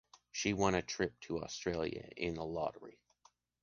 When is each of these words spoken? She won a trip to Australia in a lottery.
She 0.31 0.53
won 0.53 0.73
a 0.73 0.81
trip 0.81 1.19
to 1.25 1.43
Australia 1.43 2.09
in 2.17 2.37
a 2.37 2.43
lottery. 2.43 2.97